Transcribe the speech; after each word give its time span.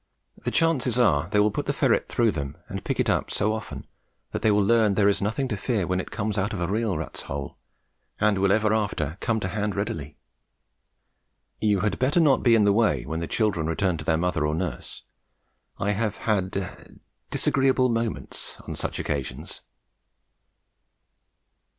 The 0.37 0.49
chances 0.49 0.97
are 0.97 1.29
they 1.29 1.39
will 1.39 1.51
put 1.51 1.67
the 1.67 1.73
ferret 1.73 2.09
through 2.09 2.31
them 2.31 2.57
and 2.67 2.83
pick 2.83 2.99
it 2.99 3.07
up 3.07 3.29
so 3.29 3.53
often, 3.53 3.85
that 4.31 4.43
it 4.43 4.49
will 4.49 4.63
learn 4.65 4.95
there 4.95 5.07
is 5.07 5.21
nothing 5.21 5.47
to 5.49 5.55
fear 5.55 5.85
when 5.85 5.99
it 5.99 6.09
comes 6.09 6.39
out 6.39 6.53
of 6.53 6.59
a 6.59 6.67
real 6.67 6.97
rat's 6.97 7.21
hole, 7.21 7.59
and 8.19 8.39
will 8.39 8.51
ever 8.51 8.73
after 8.73 9.19
"come 9.21 9.39
to 9.41 9.47
hand" 9.49 9.75
readily. 9.75 10.17
You 11.59 11.81
had 11.81 11.99
better 11.99 12.19
not 12.19 12.41
be 12.41 12.55
in 12.55 12.63
the 12.63 12.73
way 12.73 13.03
when 13.05 13.19
the 13.19 13.27
children 13.27 13.67
return 13.67 13.97
to 13.97 14.03
their 14.05 14.17
mother 14.17 14.47
or 14.47 14.55
nurse. 14.55 15.03
I 15.77 15.91
have 15.91 16.17
had 16.17 16.71
disagreeable 17.29 17.89
moments 17.89 18.57
on 18.67 18.73
such 18.75 18.97
occasions. 18.97 19.61